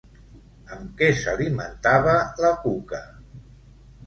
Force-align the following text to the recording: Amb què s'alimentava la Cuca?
Amb 0.75 0.87
què 1.01 1.09
s'alimentava 1.23 2.17
la 2.47 2.51
Cuca? 2.65 3.03